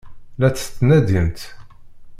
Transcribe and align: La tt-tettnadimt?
La 0.39 0.49
tt-tettnadimt? 0.49 1.39